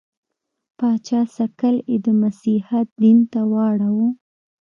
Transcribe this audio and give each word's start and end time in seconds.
پاچا 0.77 1.21
سکل 1.37 1.75
یې 1.89 1.97
د 2.05 2.07
مسیحیت 2.21 2.87
دین 3.01 3.17
ته 3.31 3.41
واړاوه. 3.51 4.07